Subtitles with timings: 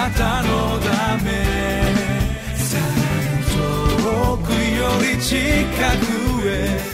[0.00, 1.28] なたのため。
[2.56, 2.84] さら
[3.36, 3.44] に
[4.02, 5.36] 遠くより近
[5.98, 6.90] くへ。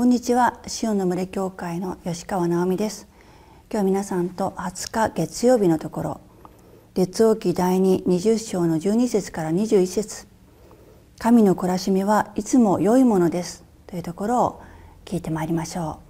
[0.00, 0.62] こんにちは。
[0.82, 3.06] 塩の群れ教会の吉川直美です。
[3.70, 6.20] 今日皆さんと20日月曜日のところ
[6.94, 10.26] 列王記第2 20章の12節から21節。
[11.18, 13.62] 神の懲らしみはいつも良いものです。
[13.86, 14.62] というところを
[15.04, 16.00] 聞いてまいりましょ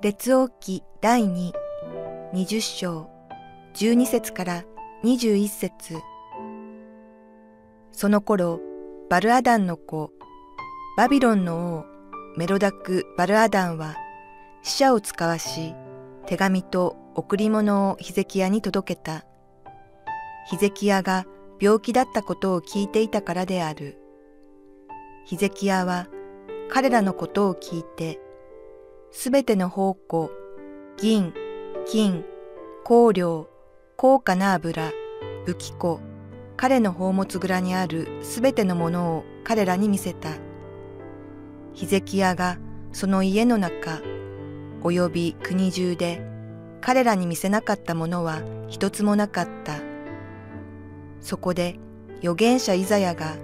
[0.00, 0.02] う。
[0.02, 1.52] 列王記第2
[2.32, 3.10] 20章
[3.74, 4.64] 12節から
[5.04, 5.98] 21節。
[7.98, 8.60] その頃、
[9.10, 10.12] バルアダンの子、
[10.96, 11.84] バビロンの王、
[12.36, 13.96] メロダク・バルアダンは、
[14.62, 15.74] 死者を使わし、
[16.24, 19.26] 手紙と贈り物をヒゼキヤに届けた。
[20.48, 21.26] ヒゼキヤが
[21.58, 23.98] 病気だったことを聞いていたからである。
[25.24, 26.06] ヒゼキヤは
[26.70, 28.20] 彼らのことを聞いて、
[29.10, 30.30] すべての宝庫、
[30.98, 31.34] 銀、
[31.84, 32.24] 金、
[32.84, 33.48] 香料、
[33.96, 34.92] 高価な油、
[35.46, 35.98] 武器庫、
[36.60, 40.30] 彼の宝物蔵にあるすべてのものを彼らに見せた。
[41.72, 42.58] ヒゼキヤが
[42.92, 44.00] その家の中、
[44.82, 46.20] 及び国中で
[46.80, 49.74] 彼らに見せなかったものは一つもなかった。
[51.20, 51.78] そこで
[52.18, 53.36] 預言者イザヤが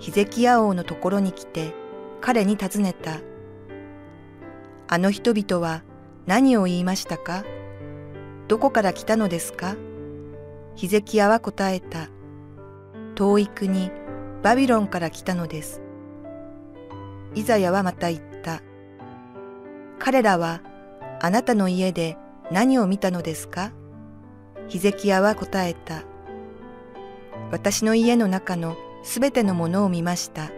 [0.00, 1.72] ヒゼキヤ王のところに来て
[2.20, 3.20] 彼に尋ねた。
[4.88, 5.84] あの人々は
[6.26, 7.44] 何を言いましたか？
[8.48, 9.76] どこから来たのですか？
[10.74, 12.08] ヒゼキヤは答えた。
[13.20, 13.90] 遠い国
[14.42, 15.82] バビロンから来たのです。
[17.34, 18.62] イザヤはまた言った。
[19.98, 20.62] 彼らは
[21.20, 22.16] あなたの家で
[22.50, 23.72] 何を見たのですか？
[24.68, 26.02] ヒゼキヤは答えた。
[27.50, 30.50] 私の家の中のすべてのものを見ました。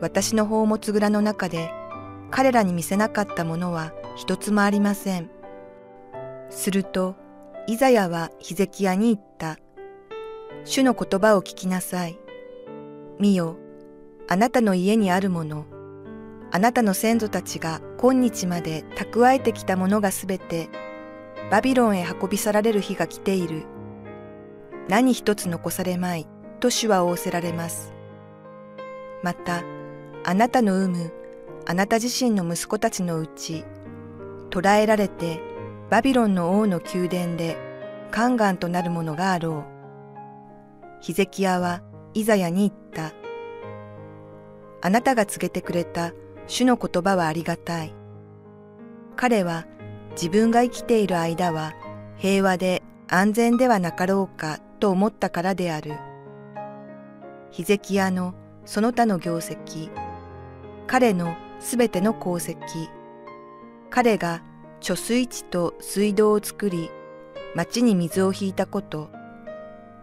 [0.00, 1.72] 私の宝物蔵の中で
[2.30, 5.28] 彼らに見せなかったものは一つもありません。
[6.50, 7.16] すると、
[7.66, 9.58] イザヤはヒゼキヤに言った。
[10.64, 12.18] 主の言葉を聞きなさい。
[13.18, 13.56] 見よ、
[14.28, 15.66] あなたの家にあるもの、
[16.52, 20.68] あなたの先祖たちが今日まで蓄えてきたものがすべて、
[21.50, 23.64] バビロンへ運び去られる日が来ている。
[24.88, 26.28] 何一つ残されまい、
[26.60, 27.92] と主は仰せられます。
[29.22, 29.64] また、
[30.24, 31.12] あなたの産む、
[31.66, 33.64] あなた自身の息子たちのうち、
[34.50, 35.40] 捕らえられて、
[35.90, 37.56] バビロンの王の宮殿で、
[38.12, 39.71] 宦官となるものがあろう。
[41.02, 41.82] ヒゼキヤは
[42.14, 43.12] イザヤに言った。
[44.80, 46.12] あなたが告げてくれた
[46.46, 47.92] 主の言葉はありがたい。
[49.16, 49.66] 彼は
[50.12, 51.72] 自分が生きている間は
[52.18, 55.98] 平和で安全ではなかろうかと思ったからである。
[57.50, 58.34] ヒゼキヤの
[58.64, 59.90] その他の業績、
[60.86, 62.56] 彼のすべての功績、
[63.90, 64.44] 彼が
[64.80, 66.90] 貯水池と水道を作り、
[67.56, 69.10] 町に水を引いたこと、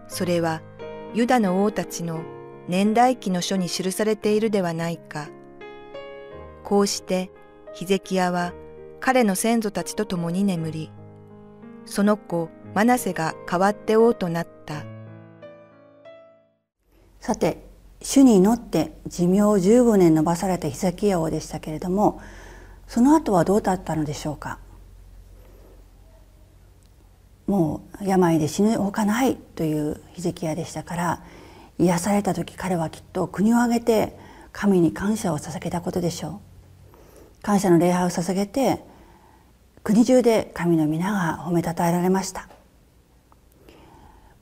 [0.09, 0.61] それは
[1.13, 2.21] ユダの王たちの
[2.67, 5.27] 年代記の書に記されているではないか。
[6.63, 7.31] こうして
[7.73, 8.53] ヒゼキヤは
[8.99, 10.91] 彼の先祖たちと共に眠り、
[11.85, 14.83] その子マナセが代わって王となった。
[17.19, 17.67] さて、
[18.01, 22.21] 主に祈って寿命を15年延ばされたヒゼキヤ王でしたけれども、
[22.87, 24.59] その後はどうだったのでしょうか？
[27.49, 31.23] もう病で死ぬほかないというヒゼキヤでしたから
[31.79, 34.15] 癒された時彼はきっと国を挙げて
[34.51, 36.41] 神に感謝を捧げたことでしょ
[37.39, 37.41] う。
[37.41, 38.83] 感謝の礼拝を捧げて
[39.81, 42.47] 国中で神の皆が褒めたたえられました。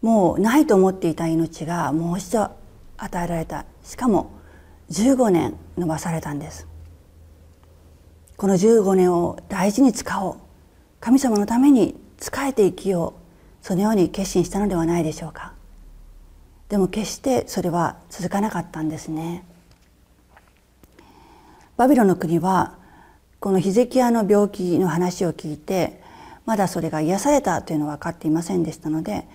[0.01, 2.51] もうないと思っていた命がもう一度
[2.98, 3.63] 与えられた。
[3.86, 4.31] しかも
[4.92, 6.68] 15年延ばされたんです。
[8.36, 10.36] この15年を大事に使おう。
[11.00, 13.66] 神様のために仕えて生きよう。
[13.66, 15.54] そのように決心したのではないでしょうか。
[16.69, 19.44] でも決してそれは続かなかったんですね。
[21.75, 22.78] バビロンの国は
[23.40, 26.02] このヒゼキヤの病気の話を聞いて
[26.46, 29.28] まだそれが癒されたというのは分かっていませんでしたので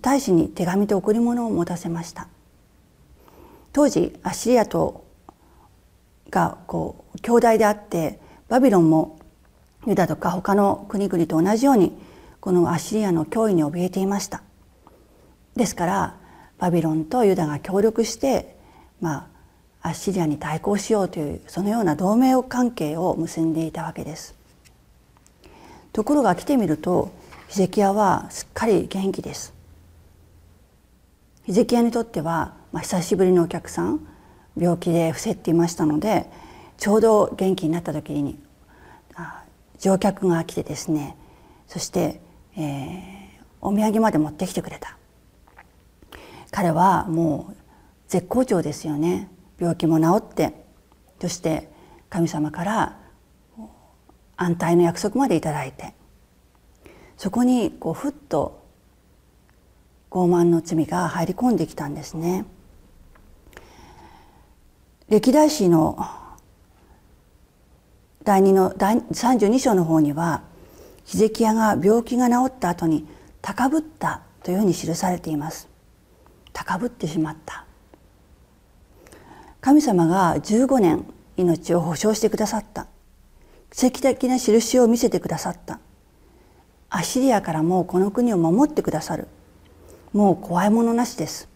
[0.00, 2.28] 大使に手紙と贈り物を持たせました。
[3.72, 5.04] 当時アッシリアと
[6.30, 8.18] がこう兄弟であって
[8.48, 9.18] バビロンも
[9.86, 11.96] ユダとか他の国々と同じように
[12.40, 14.42] このアッシリアの脅威に怯えていました。
[15.56, 16.16] ですから
[16.58, 18.56] バビロンとユダが協力して
[19.00, 19.28] ま
[19.82, 24.34] あアッシリアに対抗しようというそのような同盟関係を結んでいたわけです。
[25.92, 27.10] ところが来てみると
[27.48, 29.52] ヒゼキヤはすっかり元気です。
[31.44, 34.06] ヒゼキヤにとっては、まあ、久しぶりのお客さん
[34.56, 36.30] 病気で伏せっていましたので
[36.76, 38.38] ちょうど元気になった時に
[39.78, 41.16] 乗客が来てですね
[41.68, 42.20] そして、
[42.58, 44.98] えー、お土産まで持ってきてくれた。
[46.50, 47.56] 彼はもう
[48.08, 49.30] 絶好調ですよね。
[49.58, 50.54] 病気も治って
[51.20, 51.70] そして
[52.10, 52.98] 神様から
[54.36, 55.94] 安泰の約束までいただいて。
[57.18, 58.64] そこにこうふっと
[60.10, 62.46] 傲慢の罪が入り込んできたんですね。
[65.08, 65.98] 歴代史の
[68.22, 70.42] 第2の第32章の方には
[71.08, 73.06] ヒゼキヤが病気が治った後に
[73.40, 75.66] 高ぶったというふうに記されています。
[76.52, 77.64] 高ぶってしまった。
[79.62, 81.06] 神様が15年
[81.38, 82.88] 命を保証してくださった。
[83.72, 85.80] 奇跡的な印を見せてくださった。
[86.90, 89.28] アシリアからもうこの国を守ってくださる。
[90.12, 91.48] もう怖いものなしです。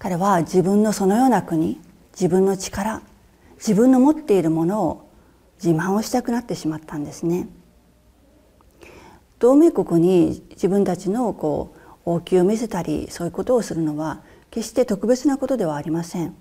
[0.00, 1.80] 彼は自分のそのような国
[2.14, 3.00] 自分の力
[3.58, 5.03] 自分の持っているものを
[5.64, 7.48] 自慢をしたくなってしまったんですね。
[9.38, 14.20] 同盟国に自分たちのこう王宮を見せたりそういうことをするのは
[14.50, 16.34] 決して特別なことではありません。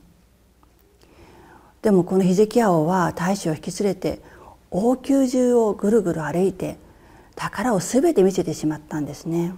[1.81, 4.21] でもこのヒゼキヤ王は大使を引き連れて
[4.71, 6.77] 王宮中をぐるぐる歩いて
[7.35, 9.53] 宝を全て見せてしまったんですね。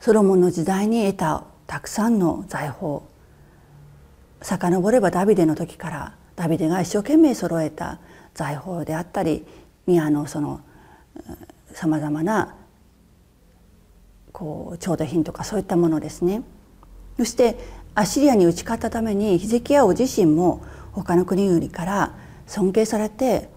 [0.00, 3.00] ソロモンの時代に得たたくさんの財宝。
[4.40, 7.98] 遡ればダビデの時からダビデが一生懸命揃えた
[8.34, 9.46] 財宝であったり
[9.86, 10.60] 宮のその
[11.72, 12.54] さまざまな
[14.32, 16.42] こう調度品とかそういったものですね。
[17.16, 17.58] そして
[17.94, 22.14] アッシリアに打ち勝ったためにヒゼキヤ王自身も他の国々から
[22.46, 23.50] 尊敬されて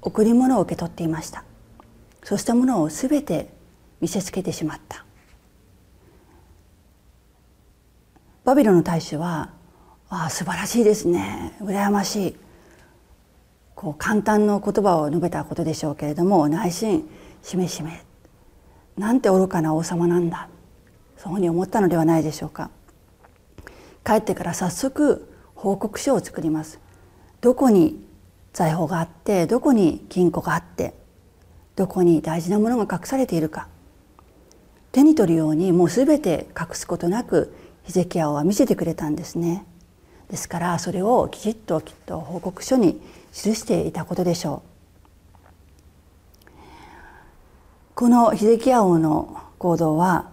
[0.00, 1.44] 贈り物を受け取っていました。
[2.22, 3.52] そうしたものを全て
[4.00, 5.04] 見せつけてしまった。
[8.44, 9.50] バビロンの大使は
[10.08, 11.56] 「ああ素晴らしいですね。
[11.60, 12.36] 羨ましい」
[13.74, 17.08] こう簡単な言葉を述べたことでしょうけれども内心
[17.42, 18.04] しめしめ
[18.96, 20.48] なんて愚かな王様なんだ。
[21.16, 22.70] そういうふうに思ったのではないでしょうか。
[24.04, 26.78] 帰ってから早速報告書を作ります。
[27.40, 28.06] どこに
[28.52, 30.94] 財宝があってどこに金庫があって
[31.74, 33.68] どこに大事なものが隠されているか。
[34.92, 37.52] 手に取るようにもう全て隠すことなく
[37.82, 39.66] ヒゼキヤは見せてくれたんですね。
[40.34, 43.00] ですからそれをきちっときっと報告書に
[43.32, 44.64] 記していたことでしょ
[46.48, 46.50] う。
[47.94, 50.32] このヒゼキヤ王の行動は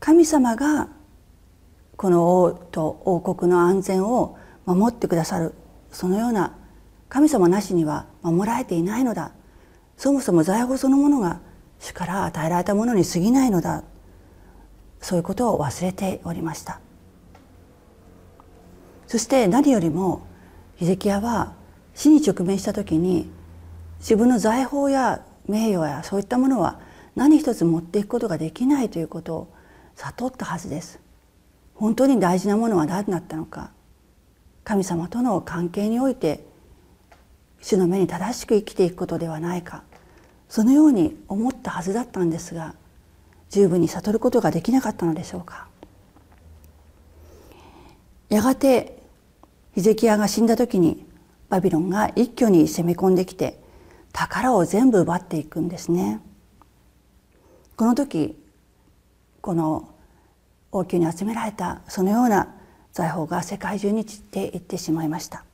[0.00, 0.88] 神様が
[1.96, 4.36] この王と王国の安全を
[4.66, 5.54] 守ってくださる
[5.92, 6.56] そのような
[7.08, 9.30] 神様なしには守られていないのだ。
[9.96, 11.38] そもそも財宝そのものが
[11.78, 13.84] 主から与えられたものに過ぎないのだ。
[15.00, 16.80] そういうことを忘れておりました。
[19.06, 20.26] そして何よりも
[20.76, 21.54] ヒゼキヤは
[21.94, 23.30] 死に直面した時に
[23.98, 26.80] 自分の財宝や名誉やそういったものは
[27.14, 29.54] 何一つ持っていくことができないということを
[29.94, 30.98] 悟ったはずです。
[31.74, 33.70] 本当に大事なものは何だったのか。
[34.64, 36.44] 神様との関係において
[37.60, 39.84] 主の目に正しく生きていくことではないか。
[40.48, 42.74] そのように思ったはずだったんですが
[43.50, 45.68] 十分に悟ることができなかったのでしょうか。
[48.34, 48.98] やがて
[49.76, 51.06] ヒゼキヤが死んだ時に
[51.48, 53.60] バビロンが一挙に攻め込んできて
[54.12, 56.20] 宝を全部奪っていくんですね。
[57.76, 58.36] この時
[59.40, 59.88] この
[60.72, 62.52] 王宮に集められたそのような
[62.92, 65.44] 財宝が世界中に散っていってしまいました。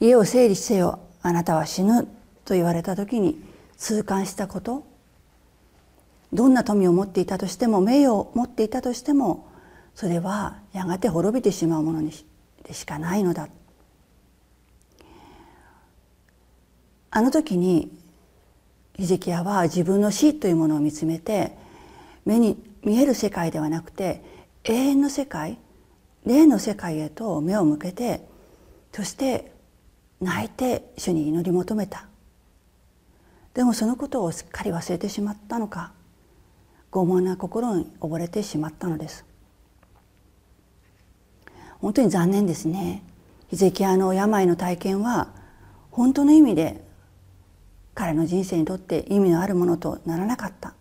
[0.00, 2.08] 家を整理せよあなたは死ぬ
[2.44, 3.42] と言われた時に
[3.78, 4.84] 痛感したこと
[6.34, 9.49] どんな富を持っていたとしても名誉を持っていたとしても
[10.00, 12.10] それはやがて滅びてしまうものに
[12.64, 13.48] でしかないのだ。
[17.10, 17.92] あの時に
[18.96, 21.52] ヒゼキヤは自分の死というものを見つめて
[22.24, 24.24] 目に見える世界ではなくて
[24.64, 25.58] 永遠の世界
[26.24, 28.26] 霊の世界へと目を向けて
[28.92, 29.52] そして
[30.18, 32.06] 泣いて主に祈り求めた。
[33.52, 35.92] でもそのことをすっかり忘れてしまったのか
[36.90, 39.28] 傲慢な心に溺れてしまったのです。
[41.80, 43.02] 本当に残念ですね。
[43.48, 45.28] ヒゼキヤの病の体験は
[45.90, 46.84] 本当の意味で
[47.94, 50.74] 彼の人生にとって意味のあるものとならなかった。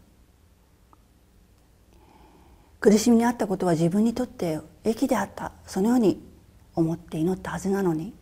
[2.79, 5.51] 苦しみにあったことは自分にとって益であった。
[5.65, 6.21] そのように
[6.75, 8.13] 思って祈ったはずなのに。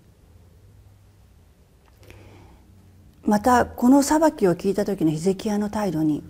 [3.23, 6.23] またこの裁きを聞いた時のヒゼキヤの態度に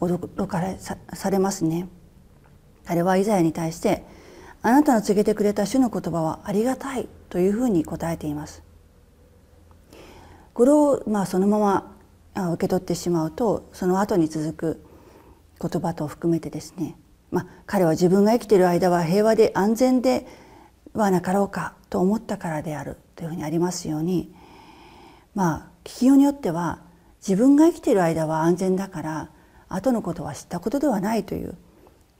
[0.00, 1.88] 驚かれされますね。
[2.86, 4.04] 彼はイザヤに対して
[4.62, 8.62] 「あなたの告げてくれた主の言葉はありがたい」というふうに答えています。
[10.52, 11.96] これをまあそのまま
[12.52, 14.84] 受け取ってしまうとその後に続く
[15.60, 16.96] 言葉と含めてですね、
[17.30, 20.26] まあ、彼は自分が生きている間は平和で安全で
[20.94, 24.34] はなかろうかと思ったからであるというふうにありますように
[25.34, 26.80] まあ聞きようによっては
[27.26, 29.30] 自分が生きている間は安全だから
[29.68, 31.56] 後のことは知ったことではないという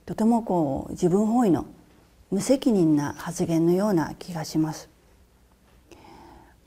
[0.05, 1.65] とてもこう自分本位の
[2.31, 4.89] 無責任な発言のような気がします。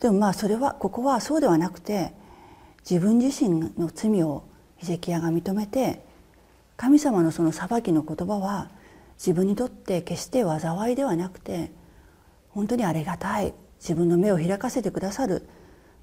[0.01, 2.13] でもまあそれはここはそうではなくて
[2.89, 4.45] 自分自身の罪を
[4.77, 6.05] ヒゼキヤが認めて
[6.77, 8.71] 神様のその裁きの言葉は
[9.17, 11.73] 自分にとって決して災いではなくて
[12.51, 15.49] 本当にありがたい自分の目を開かせてくださる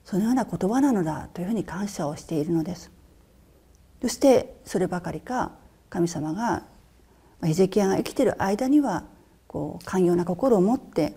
[0.03, 2.91] そのような言葉なのだというふうに感謝をしているのです
[4.01, 5.51] そしてそればかりか
[5.89, 6.63] 神様が
[7.43, 9.03] ヒゼキヤが生きている間には
[9.51, 11.13] こう寛容な心を持って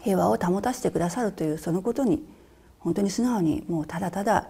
[0.00, 2.26] 平和を保たせてくださるというそのことに
[2.80, 4.48] 本当に素直にもうただただ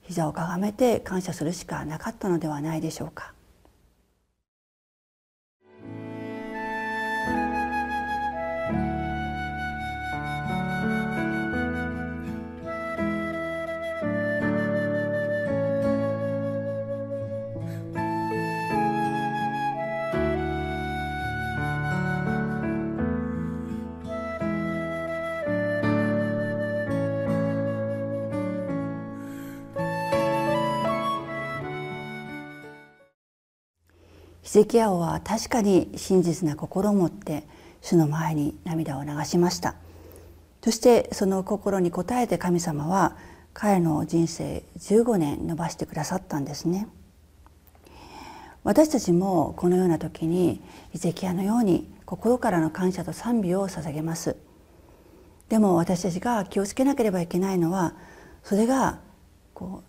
[0.00, 3.35] 膝をかがめて感謝するしかなかったのではないでしょうか。
[34.56, 37.44] ゼキヤ王は確かに真実な心を持って
[37.82, 39.74] 主の前に涙を流しました。
[40.64, 43.18] そしてその心に応えて神様は
[43.52, 46.88] 彼の人生15年伸ばしてくださったんですね。
[48.64, 54.36] 私たちもこのような時にヒゼキヤのように心からの感謝と賛美を捧げます。
[55.50, 57.92] でも私たちが気をつけなければいけないのは
[58.42, 59.00] それが
[59.52, 59.82] こ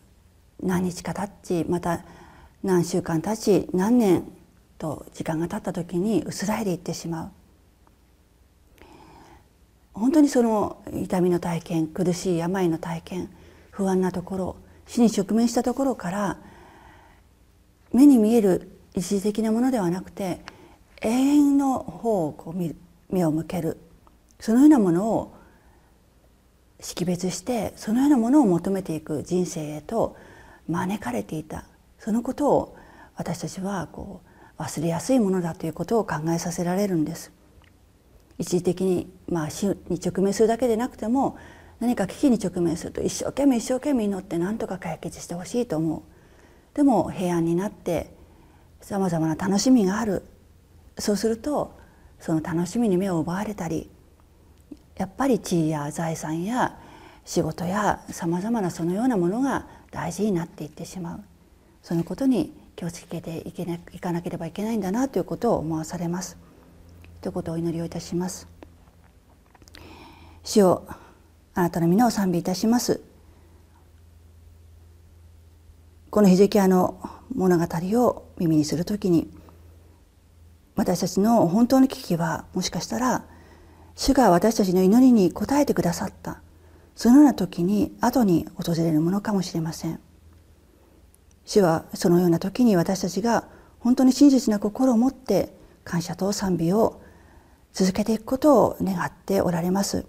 [0.61, 1.31] う何日か経
[1.63, 2.03] ちまた
[2.63, 4.29] 何週間経ち何年
[4.77, 7.31] と時間が経った時に薄らいでいってしまう。
[9.93, 13.29] 本当にその痛みの体験苦しい病の体験
[13.71, 14.55] 不安なところ
[14.85, 16.37] 死に直面したところから
[17.91, 20.41] 目に見える一時的なものではなくて
[21.01, 23.77] 永遠の方をこう目を向ける。
[24.39, 25.35] そのようなものを
[26.79, 30.15] 識別してそのようなものを求めていく人生へと
[30.67, 31.65] 招かれていた。
[31.97, 32.77] そのことを
[33.15, 34.26] 私たちはこう
[34.57, 37.31] 忘れやすいものだということを考えさせられるんです。
[38.37, 41.37] 一時的に、まあ、死に直面するだけでなくても
[41.79, 46.01] 何か危機に直面すると一生懸命一生懸命祈って何とか解決してほしいと思う。
[46.75, 48.13] でも平安になって
[48.81, 50.23] さまざまな楽しみがある。
[50.99, 51.77] そうすると
[52.19, 53.89] その楽しみに目を奪われたり
[54.95, 56.79] やっぱり地位や財産や
[57.25, 61.23] 仕事やさまざまなそのようなものが大事になっていってしまう。
[61.83, 66.37] そのことに気をつけていけないかなければいけないんだなということを思わされます。
[67.21, 68.47] ということをお祈りをいたします。
[70.43, 70.87] 主を
[71.55, 73.01] あなたの皆を賛美いたします。
[76.11, 77.01] このヒゼキヤの
[77.35, 77.65] 物語
[77.99, 79.27] を耳にするときに
[80.75, 83.25] 私たちの本当の危機はもしかしたら
[83.95, 86.41] 主が私たちの祈りに応えてくださった
[86.95, 89.99] そのような時に後に訪れるものかもしれません。
[91.47, 93.45] 主はそのような時に私たちが
[93.79, 95.53] 本当に真実な心を持って
[95.85, 97.01] 感謝と賛美を
[97.71, 100.05] 続けていくことを願っておられます。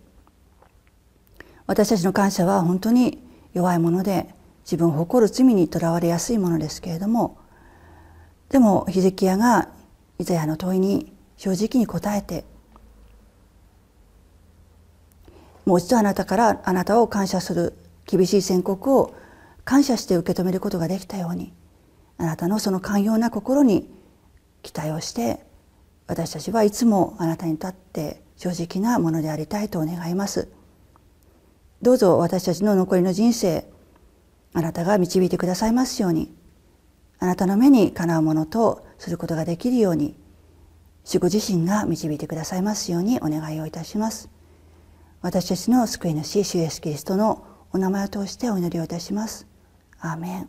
[1.66, 3.22] 私たちの感謝は本当に
[3.54, 7.38] 弱いもので自分を誇る罪にとらわれやすいものですけれども
[8.48, 9.68] でもヒゼキヤが
[10.18, 12.44] イザヤの問いに正直に答えて
[15.66, 17.74] もう一度あなたからあなたを感謝する
[18.06, 19.14] 厳しい宣告を
[19.68, 21.52] 感謝して受け止めることができたように
[22.16, 23.90] あなたのその寛容な心に
[24.62, 25.44] 期待をして
[26.06, 30.48] 私たちはいつもあなたに立って正直なものでありたいと願います。
[31.82, 33.68] どうぞ私たちの残りの人生
[34.54, 36.34] あなたが導いてくださいますように
[37.18, 40.16] あなたの目にかなうものとすることができるように
[41.04, 44.30] 主ご自身が導いてくださいますようにお願いをいたします。
[45.20, 49.47] 私たちの救い主主イエスキリストのお名前を通してお祈りをいたします。
[50.00, 50.48] アー